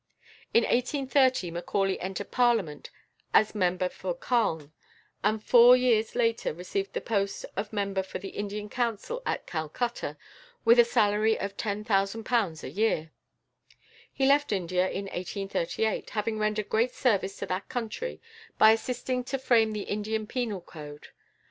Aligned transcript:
In 0.51 0.63
1830 0.63 1.51
Macaulay 1.51 1.99
entered 1.99 2.31
Parliament 2.31 2.89
as 3.35 3.53
member 3.53 3.87
for 3.87 4.15
Calne, 4.15 4.73
and 5.23 5.43
four 5.43 5.77
years 5.77 6.15
later 6.15 6.55
received 6.55 6.93
the 6.93 7.01
post 7.01 7.45
of 7.55 7.71
member 7.71 7.99
of 8.01 8.19
the 8.19 8.29
Indian 8.29 8.67
Council 8.67 9.21
at 9.27 9.45
Calcutta, 9.45 10.17
with 10.65 10.79
a 10.79 10.85
salary 10.85 11.39
of 11.39 11.55
£10,000 11.55 12.63
a 12.63 12.69
year. 12.71 13.11
He 14.11 14.25
left 14.25 14.51
India 14.51 14.89
in 14.89 15.03
1838, 15.03 16.09
having 16.09 16.39
rendered 16.39 16.67
great 16.69 16.93
service 16.95 17.37
to 17.37 17.45
that 17.45 17.69
country 17.69 18.19
by 18.57 18.71
assisting 18.71 19.23
to 19.25 19.37
frame 19.37 19.71
the 19.71 19.81
Indian 19.83 20.25
penal 20.25 20.61
code. 20.61 21.09